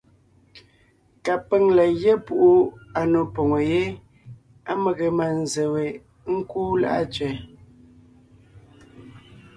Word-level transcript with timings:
Kapʉ̀ŋ 1.25 1.63
la 1.77 1.85
gyɛ́ 2.01 2.15
púʼu 2.25 2.49
à 2.99 3.01
nò 3.11 3.21
poŋo 3.33 3.57
yé 3.71 3.81
á 4.71 4.73
mege 4.81 5.07
mânzse 5.17 5.63
we 5.73 5.85
ńkúu 6.35 6.69
Láʼa 6.81 7.03
Tsẅɛ. 7.13 7.31